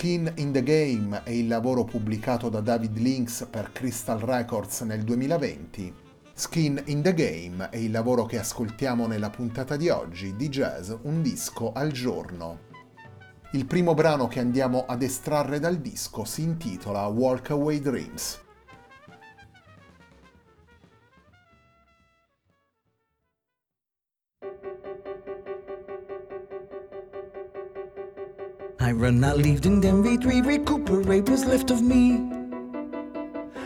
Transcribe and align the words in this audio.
Skin 0.00 0.32
in 0.36 0.50
the 0.50 0.62
Game 0.62 1.24
è 1.24 1.30
il 1.30 1.46
lavoro 1.46 1.84
pubblicato 1.84 2.48
da 2.48 2.60
David 2.60 2.96
Lynx 2.96 3.46
per 3.50 3.70
Crystal 3.70 4.18
Records 4.18 4.80
nel 4.80 5.02
2020. 5.02 5.92
Skin 6.32 6.82
in 6.86 7.02
the 7.02 7.12
Game 7.12 7.68
è 7.68 7.76
il 7.76 7.90
lavoro 7.90 8.24
che 8.24 8.38
ascoltiamo 8.38 9.06
nella 9.06 9.28
puntata 9.28 9.76
di 9.76 9.90
oggi 9.90 10.34
di 10.36 10.48
Jazz 10.48 10.90
Un 11.02 11.20
disco 11.20 11.72
al 11.74 11.90
giorno. 11.90 12.60
Il 13.52 13.66
primo 13.66 13.92
brano 13.92 14.26
che 14.26 14.40
andiamo 14.40 14.86
ad 14.86 15.02
estrarre 15.02 15.58
dal 15.58 15.76
disco 15.76 16.24
si 16.24 16.44
intitola 16.44 17.04
Walk 17.04 17.50
Away 17.50 17.80
Dreams. 17.80 18.40
I 28.90 28.92
run, 28.92 29.22
I 29.22 29.34
lived 29.34 29.66
and 29.66 29.80
then 29.80 30.02
retreat, 30.02 30.44
recuperate 30.44 31.28
what's 31.28 31.44
left 31.44 31.70
of 31.70 31.80
me. 31.80 32.28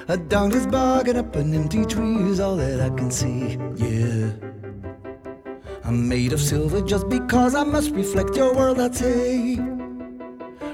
A 0.08 0.18
donkey's 0.18 0.66
bargain 0.66 1.16
up 1.16 1.34
an 1.34 1.54
empty 1.54 1.86
tree 1.86 2.16
is 2.28 2.40
all 2.40 2.56
that 2.56 2.78
I 2.78 2.90
can 2.90 3.10
see, 3.10 3.56
yeah. 3.74 4.32
I'm 5.82 6.06
made 6.06 6.34
of 6.34 6.42
silver 6.42 6.82
just 6.82 7.08
because 7.08 7.54
I 7.54 7.64
must 7.64 7.92
reflect 7.92 8.36
your 8.36 8.54
world, 8.54 8.78
I'd 8.78 8.94
say. 8.94 9.56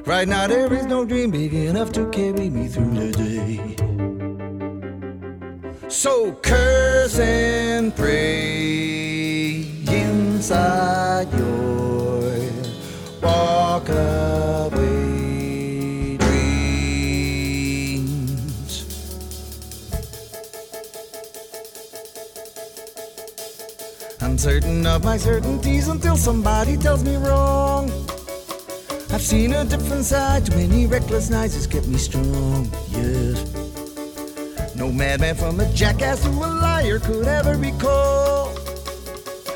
Right 0.04 0.26
now 0.26 0.48
there 0.48 0.72
is 0.72 0.84
no 0.84 1.04
dream 1.04 1.30
big 1.30 1.54
enough 1.54 1.92
to 1.92 2.10
carry 2.10 2.50
me 2.50 2.66
through 2.66 2.90
the 2.90 3.12
day. 3.12 3.76
So 5.88 6.32
curse 6.42 7.20
and 7.20 7.94
pray 7.94 9.60
inside 9.86 11.32
your 11.34 11.79
I'm 24.40 24.44
certain 24.44 24.86
of 24.86 25.04
my 25.04 25.18
certainties 25.18 25.88
until 25.88 26.16
somebody 26.16 26.78
tells 26.78 27.04
me 27.04 27.16
wrong. 27.16 27.90
I've 29.10 29.20
seen 29.20 29.52
a 29.52 29.66
different 29.66 30.06
side. 30.06 30.46
Too 30.46 30.56
many 30.56 30.86
reckless 30.86 31.28
nights 31.28 31.56
has 31.56 31.66
kept 31.66 31.86
me 31.86 31.98
strong. 31.98 32.64
Yes. 32.88 33.36
No 34.74 34.90
madman 34.90 35.34
from 35.34 35.60
a 35.60 35.70
jackass 35.74 36.22
to 36.22 36.30
a 36.30 36.48
liar 36.56 36.98
could 37.00 37.28
ever 37.28 37.54
recall 37.58 38.54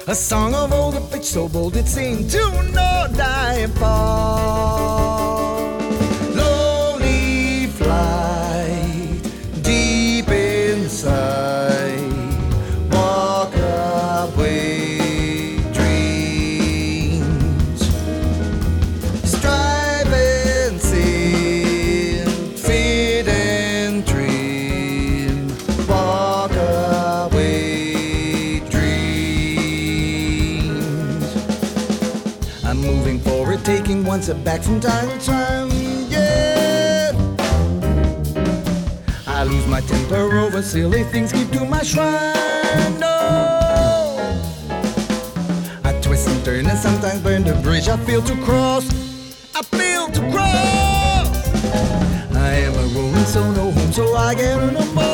a 0.06 0.14
song 0.14 0.54
of 0.54 0.70
old, 0.70 0.96
a 0.96 1.00
pitch 1.00 1.24
so 1.24 1.48
bold 1.48 1.76
it 1.76 1.86
seemed 1.86 2.30
to 2.32 2.44
know 2.64 3.08
die 3.16 3.60
and 3.60 3.72
fall. 3.78 5.33
One 34.14 34.22
step 34.22 34.44
back 34.44 34.62
from 34.62 34.78
time 34.78 35.08
to 35.08 35.26
time. 35.26 35.68
Yeah. 36.08 37.10
I 39.26 39.42
lose 39.42 39.66
my 39.66 39.80
temper 39.80 40.38
over 40.38 40.62
silly 40.62 41.02
things, 41.02 41.32
keep 41.32 41.50
to 41.50 41.64
my 41.64 41.82
shrine. 41.82 43.00
No. 43.00 43.16
I 45.82 46.00
twist 46.00 46.28
and 46.28 46.44
turn 46.44 46.66
and 46.66 46.78
sometimes 46.78 47.22
burn 47.22 47.42
the 47.42 47.54
bridge 47.54 47.88
I 47.88 47.96
feel 48.06 48.22
to 48.22 48.36
cross. 48.44 48.86
I 49.52 49.62
feel 49.62 50.06
to 50.06 50.20
cross. 50.30 51.28
I 52.36 52.50
am 52.66 52.74
a 52.74 52.86
rolling 52.94 53.24
so 53.24 53.42
no 53.50 53.72
home, 53.72 53.92
so 53.92 54.14
I 54.14 54.36
get 54.36 54.72
no 54.72 54.84
more. 54.94 55.13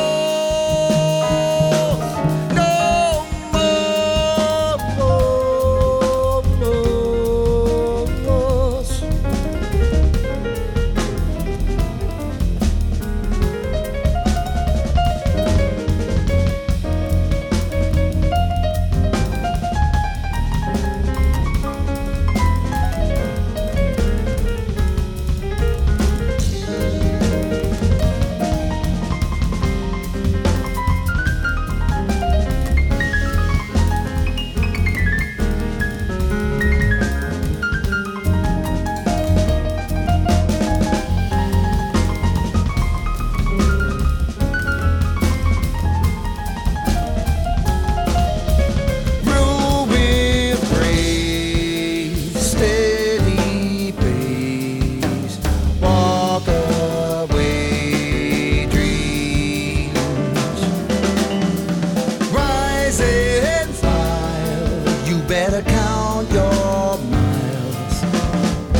count 65.90 66.30
your 66.30 66.98
miles. 67.14 67.96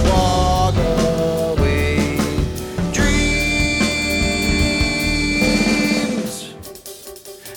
Walk 0.08 0.76
away. 1.56 2.18
Dreams. 2.92 4.34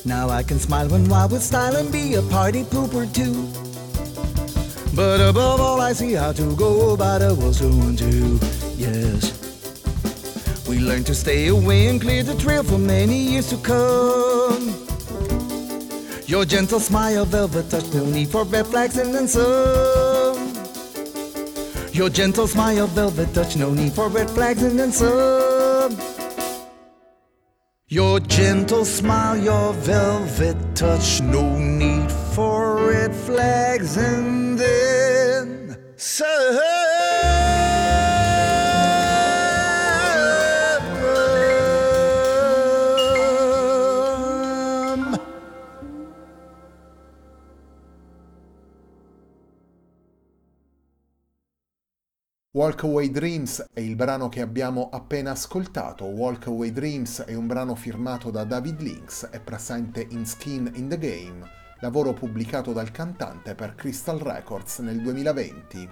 Now 0.06 0.30
I 0.30 0.44
can 0.44 0.60
smile 0.60 0.88
when 0.90 1.08
wild 1.10 1.32
with 1.32 1.44
style 1.44 1.76
and 1.76 1.92
be 1.92 2.16
a 2.16 2.22
party 2.24 2.64
pooper 2.64 3.06
too. 3.20 3.48
But 4.96 5.20
above 5.22 5.60
all, 5.60 5.82
I 5.82 5.94
see 5.94 6.14
how 6.14 6.32
to 6.34 6.56
go 6.56 6.94
about 6.94 7.22
it. 7.22 7.36
Was 7.38 7.58
soon 7.58 7.96
too. 7.96 8.40
Yes. 8.78 9.22
We 10.68 10.80
learn 10.80 11.04
to 11.06 11.16
stay 11.16 11.48
away 11.48 11.88
and 11.88 12.02
clear 12.02 12.24
the 12.24 12.36
trail 12.36 12.64
for 12.64 12.78
many 12.78 13.18
years 13.32 13.50
to 13.50 13.58
come. 13.58 14.93
Your 16.26 16.46
gentle 16.46 16.80
smile, 16.80 17.26
velvet 17.26 17.70
touch, 17.70 17.94
no 17.94 18.06
need 18.06 18.30
for 18.30 18.46
red 18.46 18.66
flags 18.68 18.98
and 18.98 19.14
then 19.14 19.28
some. 19.28 20.54
Your 21.92 22.10
gentle 22.10 22.48
smile, 22.48 22.88
velvet 22.88 23.34
touch, 23.34 23.58
no 23.58 23.74
need 23.74 23.92
for 23.92 24.08
red 24.08 24.30
flags 24.30 24.64
and 24.64 24.80
then 24.80 24.92
some. 24.92 25.98
Your 27.90 28.22
gentle 28.22 28.86
smile, 28.86 29.38
your 29.38 29.74
velvet 29.74 30.58
touch, 30.76 31.22
no 31.22 31.58
need 31.58 32.10
for 32.34 32.88
red 32.88 33.14
flags 33.14 33.98
and 33.98 34.43
Walk 52.84 52.96
Away 52.96 53.12
Dreams 53.12 53.66
è 53.72 53.80
il 53.80 53.96
brano 53.96 54.28
che 54.28 54.42
abbiamo 54.42 54.90
appena 54.92 55.32
ascoltato. 55.32 56.04
Walk 56.04 56.48
Away 56.48 56.74
Dreams 56.74 57.22
è 57.22 57.34
un 57.34 57.48
brano 57.48 57.76
firmato 57.76 58.30
da 58.30 58.44
David 58.44 58.82
Lynx 58.82 59.30
e 59.32 59.40
presente 59.40 60.06
in 60.10 60.26
Skin 60.26 60.70
in 60.76 60.90
the 60.90 60.98
Game, 60.98 61.50
lavoro 61.80 62.12
pubblicato 62.12 62.74
dal 62.74 62.92
cantante 62.92 63.56
per 63.56 63.76
Crystal 63.76 64.18
Records 64.18 64.80
nel 64.80 65.02
2020. 65.02 65.90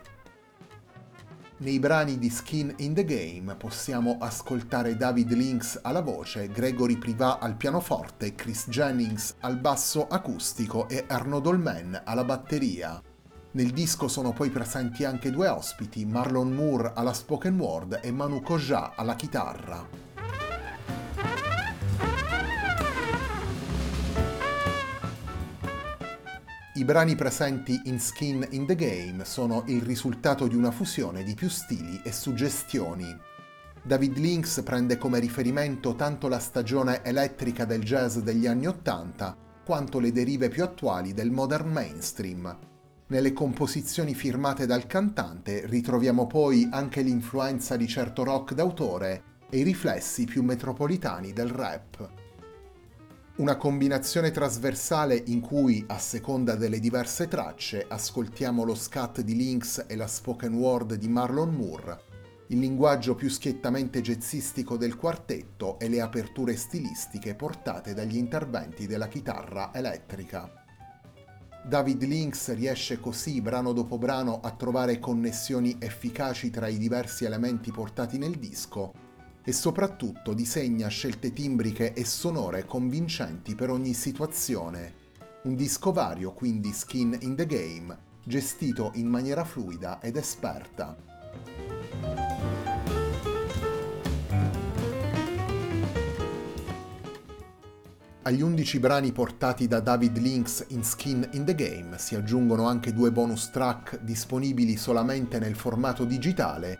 Nei 1.59 1.79
brani 1.79 2.17
di 2.17 2.29
Skin 2.29 2.73
in 2.79 2.93
the 2.93 3.05
Game 3.05 3.55
possiamo 3.55 4.17
ascoltare 4.19 4.97
David 4.97 5.31
Lynx 5.31 5.79
alla 5.81 6.01
voce, 6.01 6.49
Gregory 6.49 6.97
Privat 6.97 7.41
al 7.41 7.55
pianoforte, 7.55 8.35
Chris 8.35 8.67
Jennings 8.67 9.35
al 9.39 9.57
basso 9.57 10.07
acustico 10.09 10.89
e 10.89 11.05
Arnaud 11.07 11.43
Dolmen 11.43 12.01
alla 12.03 12.25
batteria. 12.25 13.01
Nel 13.53 13.71
disco 13.71 14.07
sono 14.07 14.31
poi 14.31 14.49
presenti 14.49 15.03
anche 15.03 15.29
due 15.29 15.49
ospiti, 15.49 16.05
Marlon 16.05 16.53
Moore 16.53 16.93
alla 16.95 17.11
spoken 17.11 17.59
word 17.59 17.99
e 18.01 18.09
Manu 18.09 18.41
Koja 18.41 18.95
alla 18.95 19.15
chitarra. 19.15 19.85
I 26.75 26.85
brani 26.85 27.15
presenti 27.17 27.81
in 27.85 27.99
Skin 27.99 28.47
in 28.51 28.65
the 28.65 28.75
Game 28.75 29.25
sono 29.25 29.63
il 29.67 29.81
risultato 29.81 30.47
di 30.47 30.55
una 30.55 30.71
fusione 30.71 31.23
di 31.23 31.33
più 31.33 31.49
stili 31.49 31.99
e 32.05 32.13
suggestioni. 32.13 33.05
David 33.83 34.17
Lynx 34.17 34.63
prende 34.63 34.97
come 34.97 35.19
riferimento 35.19 35.95
tanto 35.95 36.29
la 36.29 36.39
stagione 36.39 37.03
elettrica 37.03 37.65
del 37.65 37.83
jazz 37.83 38.17
degli 38.19 38.47
anni 38.47 38.67
Ottanta 38.67 39.35
quanto 39.65 39.99
le 39.99 40.13
derive 40.13 40.47
più 40.47 40.63
attuali 40.63 41.13
del 41.13 41.31
modern 41.31 41.69
mainstream, 41.69 42.70
nelle 43.11 43.33
composizioni 43.33 44.13
firmate 44.15 44.65
dal 44.65 44.87
cantante 44.87 45.65
ritroviamo 45.65 46.27
poi 46.27 46.69
anche 46.71 47.01
l'influenza 47.01 47.75
di 47.75 47.85
certo 47.85 48.23
rock 48.23 48.53
d'autore 48.53 49.23
e 49.49 49.59
i 49.59 49.63
riflessi 49.63 50.23
più 50.23 50.43
metropolitani 50.43 51.33
del 51.33 51.49
rap. 51.49 52.09
Una 53.35 53.57
combinazione 53.57 54.31
trasversale 54.31 55.21
in 55.25 55.41
cui, 55.41 55.83
a 55.87 55.97
seconda 55.97 56.55
delle 56.55 56.79
diverse 56.79 57.27
tracce, 57.27 57.85
ascoltiamo 57.85 58.63
lo 58.63 58.75
scat 58.75 59.19
di 59.19 59.35
Lynx 59.35 59.83
e 59.87 59.95
la 59.97 60.07
spoken 60.07 60.53
word 60.53 60.93
di 60.93 61.09
Marlon 61.09 61.53
Moore, 61.53 62.03
il 62.47 62.59
linguaggio 62.59 63.15
più 63.15 63.29
schiettamente 63.29 63.99
jazzistico 63.99 64.77
del 64.77 64.95
quartetto 64.95 65.77
e 65.79 65.89
le 65.89 65.99
aperture 65.99 66.55
stilistiche 66.55 67.35
portate 67.35 67.93
dagli 67.93 68.15
interventi 68.15 68.87
della 68.87 69.09
chitarra 69.09 69.73
elettrica. 69.73 70.60
David 71.63 72.03
Lynx 72.03 72.53
riesce 72.55 72.99
così, 72.99 73.39
brano 73.39 73.71
dopo 73.71 73.97
brano, 73.97 74.39
a 74.41 74.51
trovare 74.51 74.99
connessioni 74.99 75.77
efficaci 75.79 76.49
tra 76.49 76.67
i 76.67 76.77
diversi 76.77 77.23
elementi 77.23 77.71
portati 77.71 78.17
nel 78.17 78.37
disco 78.37 78.93
e 79.43 79.51
soprattutto 79.51 80.33
disegna 80.33 80.87
scelte 80.87 81.31
timbriche 81.33 81.93
e 81.93 82.03
sonore 82.03 82.65
convincenti 82.65 83.55
per 83.55 83.69
ogni 83.69 83.93
situazione. 83.93 84.93
Un 85.43 85.55
disco 85.55 85.91
vario, 85.91 86.33
quindi 86.33 86.71
skin 86.71 87.17
in 87.21 87.35
the 87.35 87.45
game, 87.45 87.97
gestito 88.23 88.91
in 88.95 89.07
maniera 89.07 89.43
fluida 89.43 89.99
ed 90.01 90.15
esperta. 90.15 90.95
Agli 98.31 98.43
11 98.43 98.79
brani 98.79 99.11
portati 99.11 99.67
da 99.67 99.81
David 99.81 100.17
Lynx 100.17 100.67
in 100.69 100.85
Skin 100.85 101.27
in 101.33 101.43
the 101.43 101.53
Game 101.53 101.97
si 101.97 102.15
aggiungono 102.15 102.65
anche 102.65 102.93
due 102.93 103.11
bonus 103.11 103.49
track 103.49 103.99
disponibili 103.99 104.77
solamente 104.77 105.37
nel 105.37 105.53
formato 105.53 106.05
digitale. 106.05 106.79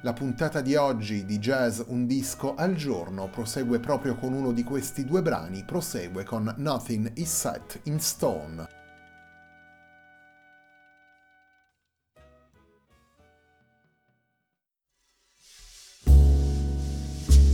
La 0.00 0.14
puntata 0.14 0.62
di 0.62 0.76
oggi 0.76 1.26
di 1.26 1.38
Jazz 1.40 1.82
Un 1.88 2.06
disco 2.06 2.54
al 2.54 2.74
giorno 2.74 3.28
prosegue 3.28 3.80
proprio 3.80 4.14
con 4.14 4.32
uno 4.32 4.50
di 4.50 4.64
questi 4.64 5.04
due 5.04 5.20
brani, 5.20 5.62
prosegue 5.62 6.24
con 6.24 6.54
Nothing 6.56 7.12
is 7.16 7.36
Set 7.36 7.80
in 7.82 8.00
Stone. 8.00 8.66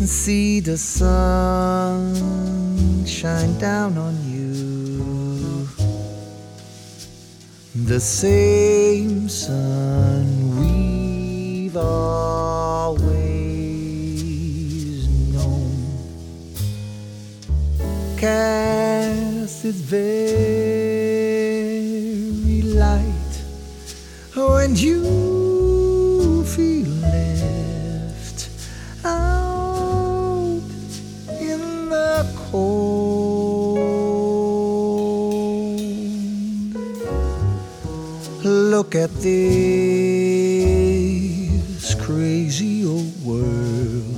See 0.05 0.61
the 0.61 0.77
sun 0.77 2.54
shine 3.07 3.59
down 3.59 3.97
on 3.99 4.15
you. 4.31 5.69
The 7.87 8.01
same 8.01 9.29
sun 9.29 10.27
we've 10.59 11.77
always 11.77 13.09
known. 15.33 15.77
casts 18.17 19.65
its 19.65 19.81
very 19.81 20.05
light 22.63 23.35
when 24.35 24.77
you 24.77 25.24
at 39.05 39.11
this 39.21 39.45
crazy 42.07 42.87
old 42.87 43.23
world 43.23 44.17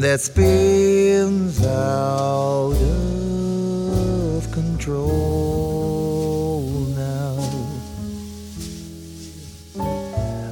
that 0.00 0.20
spins 0.20 1.66
out 1.66 2.76
of 2.76 4.52
control 4.52 5.00
now. 6.94 7.34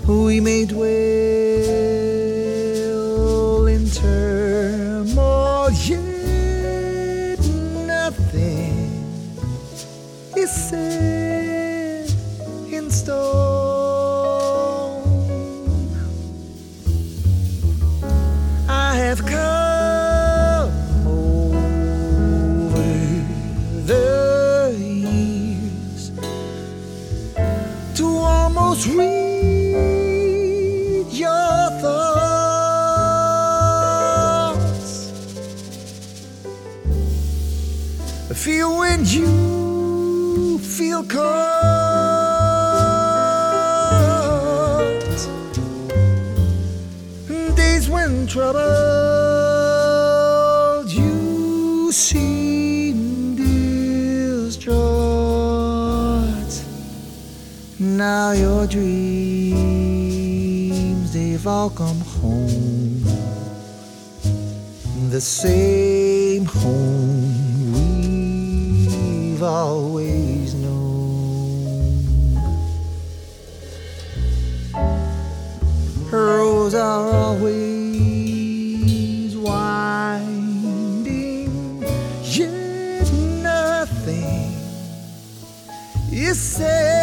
We 0.08 0.40
may 0.40 0.64
dwell 0.64 1.43
feel 40.58 41.02
cold. 41.04 41.24
Days 47.56 47.88
when 47.88 48.26
troubled, 48.26 48.62
you 50.90 51.90
seem 51.92 53.36
distraught. 53.36 54.74
Now 57.78 58.32
your 58.32 58.66
dreams, 58.66 59.54
they've 61.12 61.46
all 61.46 61.70
come 61.70 62.00
home. 62.00 63.04
The 65.10 65.20
same 65.20 66.44
home 66.46 67.72
we've 67.72 69.42
always. 69.42 70.23
Roads 76.24 76.74
are 76.74 77.12
always 77.12 78.16
winding, 79.36 81.12
yet 82.22 83.12
nothing 83.42 84.50
is 86.10 86.40
set 86.40 86.93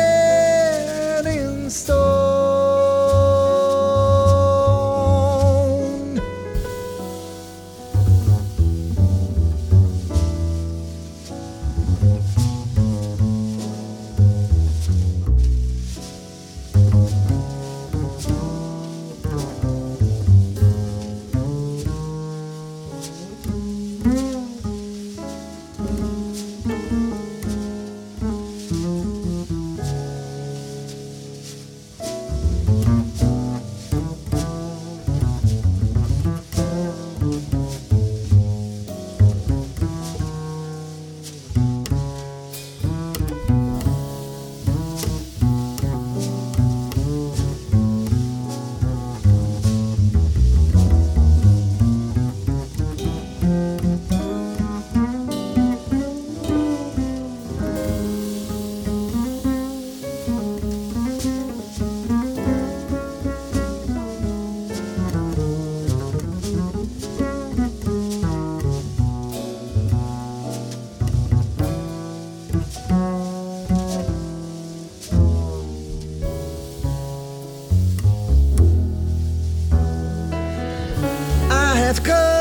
Let's 81.92 82.00
go. 82.00 82.41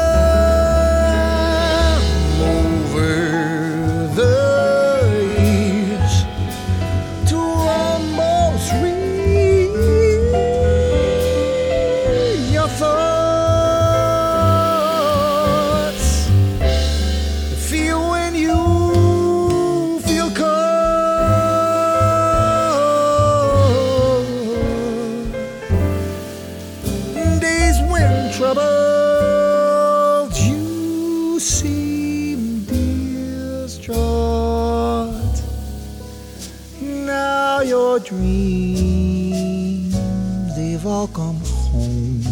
They've 40.80 40.86
all 40.86 41.08
come 41.08 41.40
home. 41.44 42.22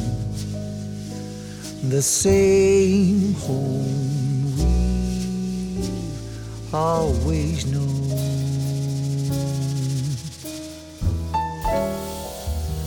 The 1.90 2.00
same 2.00 3.34
home 3.34 4.56
we've 4.56 5.84
always 6.74 7.66
known. 7.66 8.08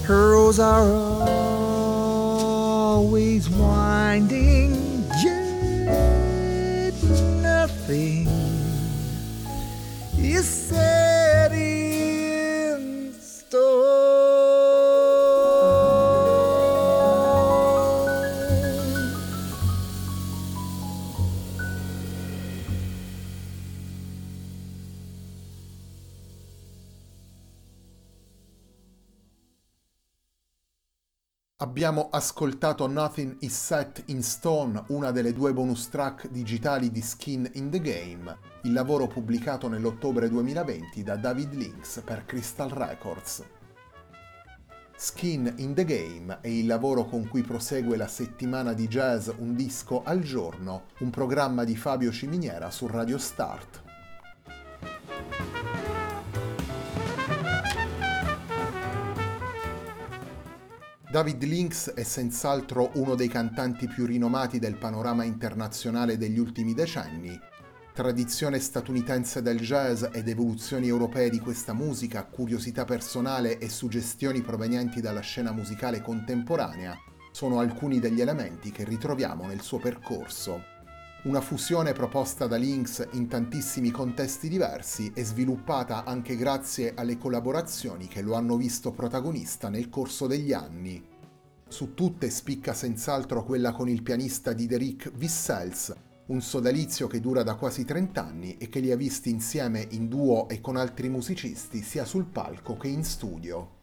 Pearls 0.04 0.60
are 0.60 0.92
always 2.90 3.50
winding, 3.50 5.06
yet 5.24 6.94
nothing 7.44 8.28
is 10.18 10.48
set 10.48 11.01
Abbiamo 31.62 32.10
ascoltato 32.10 32.88
Nothing 32.88 33.36
is 33.42 33.56
Set 33.56 34.02
in 34.08 34.24
Stone, 34.24 34.86
una 34.88 35.12
delle 35.12 35.32
due 35.32 35.54
bonus 35.54 35.90
track 35.90 36.28
digitali 36.28 36.90
di 36.90 37.02
Skin 37.02 37.48
in 37.54 37.70
the 37.70 37.80
Game, 37.80 38.36
il 38.64 38.74
lavoro 38.74 39.06
pubblicato 39.06 39.68
nell'ottobre 39.68 40.28
2020 40.28 41.04
da 41.04 41.18
David 41.18 41.54
Lynx 41.54 42.02
per 42.02 42.26
Crystal 42.26 42.68
Records. 42.68 43.44
Skin 44.96 45.54
in 45.58 45.76
the 45.76 45.86
Game 45.86 46.40
è 46.42 46.48
il 46.48 46.66
lavoro 46.66 47.06
con 47.06 47.28
cui 47.28 47.44
prosegue 47.44 47.96
la 47.96 48.08
settimana 48.08 48.74
di 48.74 48.88
jazz 48.88 49.30
Un 49.38 49.56
disco 49.56 50.02
al 50.04 50.22
giorno, 50.22 50.86
un 51.02 51.12
programma 51.12 51.64
di 51.64 51.76
Fabio 51.76 52.12
Ciminiera 52.12 52.72
su 52.72 52.88
Radio 52.88 53.20
Start. 53.20 53.91
David 61.12 61.44
Lynx 61.44 61.92
è 61.92 62.04
senz'altro 62.04 62.92
uno 62.94 63.16
dei 63.16 63.28
cantanti 63.28 63.86
più 63.86 64.06
rinomati 64.06 64.60
del 64.60 64.78
panorama 64.78 65.26
internazionale 65.26 66.18
degli 66.18 66.40
ultimi 66.40 66.74
decenni. 66.74 67.38
Tradizione 67.94 68.60
statunitense 68.60 69.42
del 69.42 69.60
jazz 69.60 70.06
ed 70.14 70.30
evoluzioni 70.30 70.88
europee 70.88 71.30
di 71.30 71.40
questa 71.40 71.74
musica, 71.74 72.24
curiosità 72.24 72.86
personale 72.86 73.58
e 73.58 73.68
suggestioni 73.68 74.42
provenienti 74.42 75.02
dalla 75.02 75.20
scena 75.20 75.52
musicale 75.52 76.00
contemporanea 76.00 76.98
sono 77.34 77.60
alcuni 77.60 78.00
degli 78.00 78.22
elementi 78.22 78.72
che 78.72 78.86
ritroviamo 78.86 79.46
nel 79.46 79.60
suo 79.60 79.80
percorso. 79.80 80.71
Una 81.24 81.40
fusione 81.40 81.94
proposta 81.94 82.48
da 82.48 82.56
Lynx 82.56 83.08
in 83.12 83.28
tantissimi 83.28 83.92
contesti 83.92 84.50
diversi 84.50 85.12
e 85.14 85.24
sviluppata 85.24 86.04
anche 86.04 86.36
grazie 86.36 86.96
alle 86.96 87.20
collaborazioni 87.20 88.08
che 88.08 88.24
lo 88.24 88.34
hanno 88.34 88.58
visto 88.58 88.92
protagonista 88.92 89.70
nel 89.70 89.88
corso 89.88 90.26
degli 90.26 90.52
anni. 90.52 91.00
Su 91.68 91.94
tutte 91.94 92.28
spicca 92.32 92.74
senz'altro 92.74 93.44
quella 93.44 93.72
con 93.72 93.88
il 93.88 94.02
pianista 94.02 94.54
Dideric 94.54 95.12
Wissels, 95.16 95.94
un 96.26 96.42
sodalizio 96.42 97.06
che 97.06 97.20
dura 97.20 97.44
da 97.44 97.54
quasi 97.54 97.86
30 97.86 98.26
anni 98.26 98.58
e 98.58 98.68
che 98.68 98.80
li 98.80 98.92
ha 98.92 98.98
visti 98.98 99.30
insieme 99.30 99.86
in 99.92 100.08
duo 100.08 100.50
e 100.50 100.60
con 100.60 100.76
altri 100.76 101.08
musicisti 101.08 101.84
sia 101.84 102.04
sul 102.04 102.26
palco 102.26 102.78
che 102.78 102.88
in 102.88 103.04
studio. 103.04 103.81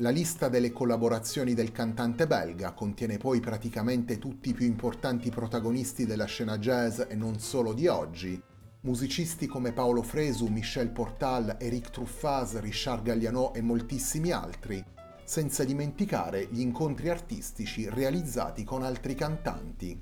La 0.00 0.10
lista 0.10 0.50
delle 0.50 0.72
collaborazioni 0.72 1.54
del 1.54 1.72
cantante 1.72 2.26
belga 2.26 2.72
contiene 2.72 3.16
poi 3.16 3.40
praticamente 3.40 4.18
tutti 4.18 4.50
i 4.50 4.52
più 4.52 4.66
importanti 4.66 5.30
protagonisti 5.30 6.04
della 6.04 6.26
scena 6.26 6.58
jazz 6.58 7.00
e 7.08 7.14
non 7.14 7.38
solo 7.38 7.72
di 7.72 7.86
oggi, 7.86 8.38
musicisti 8.82 9.46
come 9.46 9.72
Paolo 9.72 10.02
Fresu, 10.02 10.48
Michel 10.48 10.90
Portal, 10.90 11.56
Eric 11.58 11.88
Truffaz, 11.88 12.60
Richard 12.60 13.04
Galliano 13.04 13.54
e 13.54 13.62
moltissimi 13.62 14.32
altri, 14.32 14.84
senza 15.24 15.64
dimenticare 15.64 16.46
gli 16.50 16.60
incontri 16.60 17.08
artistici 17.08 17.88
realizzati 17.88 18.64
con 18.64 18.82
altri 18.82 19.14
cantanti. 19.14 19.98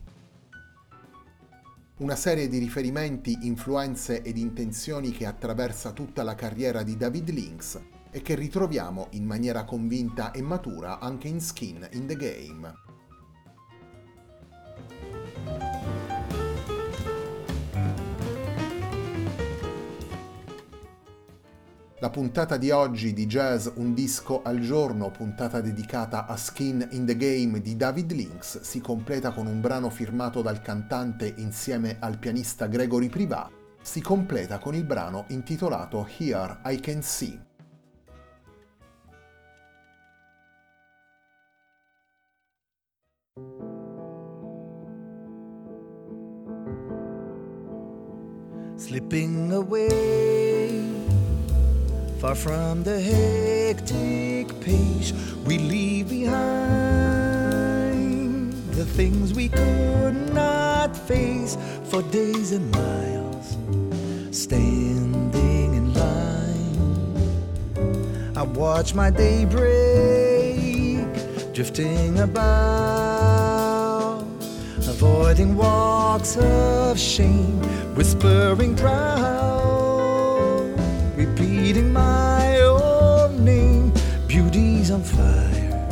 Una 1.98 2.16
serie 2.16 2.48
di 2.48 2.58
riferimenti, 2.58 3.38
influenze 3.42 4.22
ed 4.22 4.38
intenzioni 4.38 5.12
che 5.12 5.24
attraversa 5.24 5.92
tutta 5.92 6.24
la 6.24 6.34
carriera 6.34 6.82
di 6.82 6.96
David 6.96 7.30
Lynx 7.30 7.80
e 8.14 8.23
che 8.23 8.37
ritroviamo 8.37 9.09
in 9.11 9.25
maniera 9.25 9.64
convinta 9.64 10.30
e 10.30 10.40
matura 10.40 11.00
anche 11.00 11.26
in 11.26 11.40
Skin 11.40 11.88
in 11.94 12.06
the 12.06 12.14
Game. 12.14 12.73
La 21.99 22.11
puntata 22.11 22.56
di 22.56 22.71
oggi 22.71 23.12
di 23.12 23.26
Jazz 23.26 23.66
Un 23.76 23.94
disco 23.94 24.42
al 24.42 24.61
giorno, 24.61 25.11
puntata 25.11 25.61
dedicata 25.61 26.26
a 26.26 26.37
Skin 26.37 26.87
in 26.92 27.06
the 27.06 27.16
Game 27.16 27.61
di 27.61 27.76
David 27.76 28.12
Lynx, 28.12 28.61
si 28.61 28.80
completa 28.80 29.33
con 29.33 29.47
un 29.47 29.61
brano 29.61 29.90
firmato 29.90 30.40
dal 30.40 30.61
cantante 30.61 31.35
insieme 31.38 31.97
al 31.99 32.18
pianista 32.18 32.66
Gregory 32.66 33.09
Privat, 33.09 33.50
si 33.83 34.00
completa 34.00 34.59
con 34.59 34.76
il 34.76 34.85
brano 34.85 35.25
intitolato 35.28 36.06
Here 36.18 36.59
I 36.66 36.78
Can 36.78 37.02
See. 37.02 37.53
Slipping 48.94 49.50
away 49.50 50.86
Far 52.20 52.36
from 52.36 52.84
the 52.84 53.00
hectic 53.00 54.60
pace 54.60 55.12
we 55.44 55.58
leave 55.58 56.10
behind, 56.10 57.32
the 58.70 58.84
things 58.84 59.34
we 59.34 59.48
could 59.48 60.32
not 60.32 60.96
face 60.96 61.58
for 61.82 62.02
days 62.02 62.52
and 62.52 62.70
miles, 62.70 63.56
standing 64.30 65.74
in 65.74 65.92
line. 65.92 67.16
I 68.36 68.42
watch 68.42 68.94
my 68.94 69.10
day 69.10 69.44
break, 69.44 71.04
drifting 71.52 72.20
about, 72.20 73.13
avoiding 74.88 75.56
walks 75.56 76.37
of 76.37 76.98
shame, 76.98 77.61
whispering 77.94 78.76
proud 78.76 79.44
repeating 81.16 81.92
my 81.92 82.59
own 82.61 83.44
name. 83.44 83.92
Beauty's 84.26 84.90
on 84.90 85.02
fire, 85.02 85.87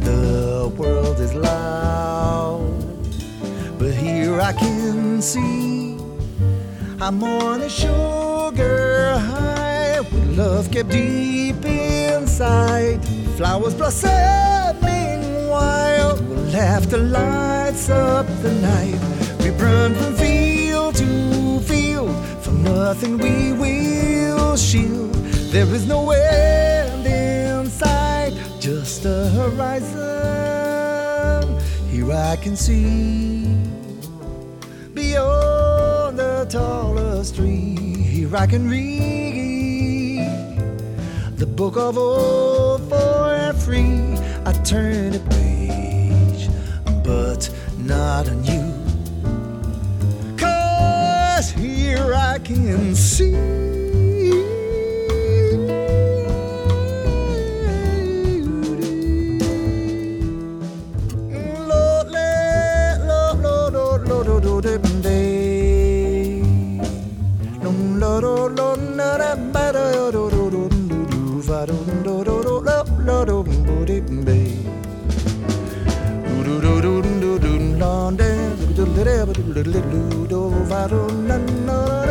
the 0.00 0.72
world 0.76 1.18
is 1.20 1.34
loud, 1.34 2.82
but 3.78 3.92
here 3.92 4.40
I 4.40 4.52
can 4.52 5.22
see 5.22 5.96
I'm 7.00 7.22
on 7.22 7.62
a 7.62 7.68
sugar 7.68 9.18
high 9.18 10.00
love 10.38 10.70
kept 10.70 10.90
deep 10.90 11.64
inside. 11.64 13.04
Flowers 13.36 13.74
blossoming 13.74 15.48
wild, 15.48 15.97
laughter 16.52 16.98
lights 16.98 17.90
up 17.90 18.26
the 18.42 18.52
night. 18.54 18.98
We 19.40 19.50
run 19.50 19.94
from 19.94 20.14
field 20.14 20.94
to 20.96 21.60
field, 21.60 22.14
from 22.42 22.62
nothing 22.62 23.18
we 23.18 23.52
will 23.52 24.56
shield. 24.56 25.14
There 25.52 25.66
is 25.74 25.86
no 25.86 26.10
end 26.10 27.06
in 27.06 27.66
sight, 27.70 28.32
just 28.60 29.04
a 29.04 29.28
horizon. 29.30 29.98
Here 31.90 32.12
I 32.12 32.36
can 32.36 32.56
see 32.56 33.44
beyond 34.94 36.18
the 36.18 36.46
tallest 36.48 37.36
tree. 37.36 37.76
Here 37.76 38.34
I 38.36 38.46
can 38.46 38.68
read 38.68 40.28
the 41.36 41.46
book 41.46 41.76
of 41.76 41.96
old 41.98 42.88
for 42.88 43.52
free. 43.64 44.16
I 44.44 44.52
turn 44.64 45.12
but 45.12 45.47
not 47.88 48.28
on 48.28 48.44
you. 48.44 48.62
Cause 50.36 51.50
here 51.50 52.12
I 52.12 52.38
can 52.38 52.94
see. 52.94 53.32
Lord, 61.66 62.08
Lord, 63.08 63.42
Lord, 63.42 64.08
Lord, 64.08 64.18
Little 79.58 79.82
do 79.90 80.26
do 80.28 80.50
do 80.50 80.86
do 80.86 81.08
do 81.26 81.66
do 81.66 82.07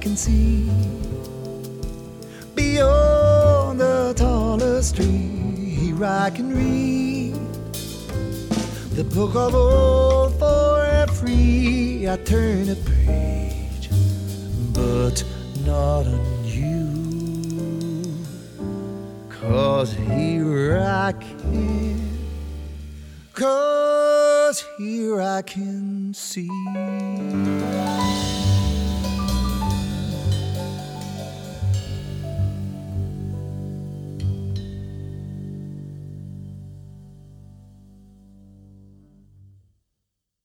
can 0.00 0.16
see 0.16 0.70
beyond 2.54 3.80
the 3.80 4.14
tallest 4.16 4.96
tree. 4.96 5.66
Here 5.66 6.04
I 6.04 6.30
can 6.30 6.48
read 6.54 7.34
the 8.94 9.04
book 9.04 9.34
of 9.34 9.54
old 9.54 10.38
for 10.38 11.06
free. 11.14 12.08
I 12.08 12.16
turn 12.18 12.68
a 12.68 12.76
page, 12.76 13.90
but 14.72 15.24
not 15.66 16.06
a 16.06 16.18
new. 16.44 16.88
you. 17.74 18.14
Cause 19.28 19.92
here 19.92 20.78
I 20.80 21.12
can, 21.12 22.18
cause 23.32 24.17
here 24.56 25.20
I 25.20 25.42
can 25.42 26.12
see. 26.14 26.48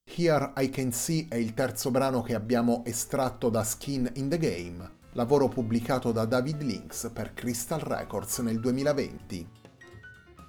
Here 0.05 0.51
I 0.57 0.69
Can 0.69 0.91
See 0.91 1.27
è 1.29 1.35
il 1.35 1.53
terzo 1.53 1.89
brano 1.89 2.21
che 2.21 2.35
abbiamo 2.35 2.83
estratto 2.85 3.49
da 3.49 3.63
Skin 3.63 4.11
in 4.15 4.29
the 4.29 4.37
Game, 4.37 4.91
lavoro 5.13 5.47
pubblicato 5.47 6.11
da 6.11 6.25
David 6.25 6.61
Lynx 6.61 7.09
per 7.11 7.33
Crystal 7.33 7.79
Records 7.79 8.39
nel 8.39 8.59
2020. 8.59 9.62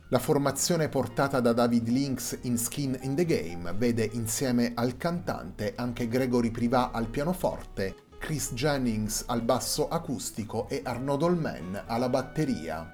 La 0.09 0.19
formazione 0.19 0.91
portata 0.91 1.41
da 1.41 1.55
David 1.55 1.89
Lynx 1.89 2.41
in 2.43 2.59
Skin 2.59 2.99
in 3.03 3.15
the 3.15 3.25
Game 3.25 3.73
vede 3.73 4.09
insieme 4.13 4.73
al 4.75 4.99
cantante 4.99 5.73
anche 5.77 6.09
Gregory 6.09 6.51
Privat 6.51 6.95
al 6.95 7.09
pianoforte, 7.09 7.95
Chris 8.19 8.53
Jennings 8.53 9.25
al 9.29 9.41
basso 9.41 9.89
acustico 9.89 10.69
e 10.69 10.83
Arnaud 10.85 11.21
Dolmen 11.21 11.85
alla 11.87 12.11
batteria. 12.11 12.87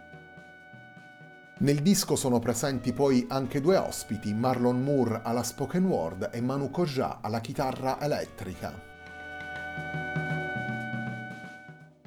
Nel 1.58 1.82
disco 1.82 2.14
sono 2.14 2.38
presenti 2.38 2.92
poi 2.92 3.26
anche 3.28 3.60
due 3.60 3.76
ospiti, 3.76 4.32
Marlon 4.32 4.80
Moore 4.80 5.20
alla 5.24 5.42
spoken 5.42 5.86
word 5.86 6.30
e 6.32 6.40
Manu 6.40 6.70
Koja 6.70 7.18
alla 7.20 7.40
chitarra 7.40 8.00
elettrica. 8.00 8.88